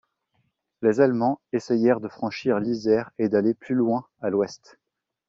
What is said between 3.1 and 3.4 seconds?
et